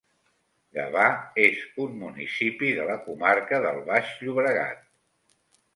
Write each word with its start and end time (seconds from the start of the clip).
Gavà 0.77 1.03
és 1.43 1.61
un 1.85 1.93
municipi 2.05 2.73
de 2.81 2.89
la 2.91 2.97
comarca 3.09 3.63
del 3.69 3.83
Baix 3.93 4.19
Llobregat 4.25 4.87